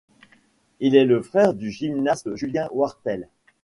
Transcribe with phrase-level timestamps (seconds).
[0.79, 3.27] Il est le frère du gymnaste Julien Wartelle.